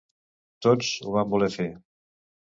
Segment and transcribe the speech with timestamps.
[0.65, 1.67] Tots ho vam voler fer.